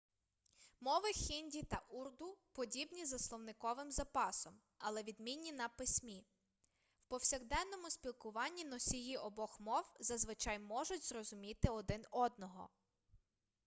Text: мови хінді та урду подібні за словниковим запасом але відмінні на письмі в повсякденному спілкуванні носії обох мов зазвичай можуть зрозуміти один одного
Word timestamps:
мови 0.79 1.11
хінді 1.13 1.63
та 1.63 1.81
урду 1.89 2.37
подібні 2.51 3.05
за 3.05 3.19
словниковим 3.19 3.91
запасом 3.91 4.61
але 4.77 5.03
відмінні 5.03 5.53
на 5.53 5.69
письмі 5.69 6.25
в 7.01 7.05
повсякденному 7.07 7.89
спілкуванні 7.89 8.65
носії 8.65 9.17
обох 9.17 9.59
мов 9.59 9.83
зазвичай 9.99 10.59
можуть 10.59 11.03
зрозуміти 11.03 11.69
один 11.69 12.05
одного 12.11 12.69